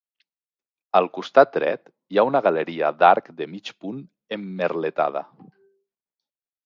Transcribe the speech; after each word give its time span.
Al 0.99 1.09
costat 1.17 1.51
dret 1.57 1.91
hi 1.91 2.17
ha 2.21 2.25
una 2.29 2.41
galeria 2.47 2.89
d'arc 3.03 3.29
de 3.43 3.49
mig 3.55 3.71
punt 3.85 4.01
emmerletada. 4.39 5.23